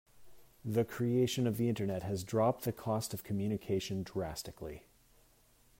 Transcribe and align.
The 0.65 0.83
creation 0.83 1.45
of 1.45 1.57
the 1.57 1.69
internet 1.69 2.01
has 2.01 2.23
dropped 2.23 2.63
the 2.63 2.71
cost 2.71 3.13
of 3.13 3.21
communication 3.21 4.01
drastically. 4.01 4.87